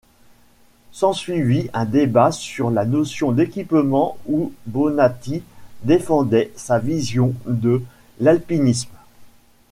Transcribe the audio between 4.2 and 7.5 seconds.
ou Bonatti défendait sa vision